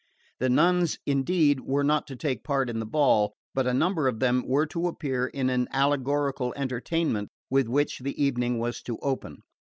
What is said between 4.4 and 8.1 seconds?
were to appear in an allegorical entertainment with which